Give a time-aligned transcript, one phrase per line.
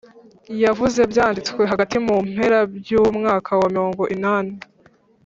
[0.63, 4.53] yavuze byanditswe hagati mu mpera by’umwaka wa mirongo inani,